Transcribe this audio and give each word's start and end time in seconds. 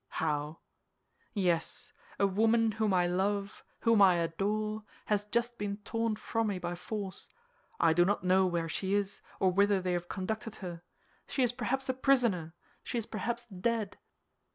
"How?" 0.17 0.57
"Yes; 1.35 1.93
a 2.19 2.25
woman 2.25 2.71
whom 2.71 2.91
I 2.91 3.05
love, 3.05 3.63
whom 3.81 4.01
I 4.01 4.15
adore, 4.15 4.83
has 5.05 5.25
just 5.25 5.59
been 5.59 5.77
torn 5.85 6.15
from 6.15 6.47
me 6.47 6.57
by 6.57 6.73
force. 6.73 7.29
I 7.79 7.93
do 7.93 8.03
not 8.03 8.23
know 8.23 8.47
where 8.47 8.67
she 8.67 8.95
is 8.95 9.21
or 9.39 9.51
whither 9.51 9.79
they 9.79 9.91
have 9.93 10.09
conducted 10.09 10.55
her. 10.55 10.81
She 11.27 11.43
is 11.43 11.51
perhaps 11.51 11.87
a 11.87 11.93
prisoner; 11.93 12.55
she 12.83 12.97
is 12.97 13.05
perhaps 13.05 13.45
dead!" 13.45 13.99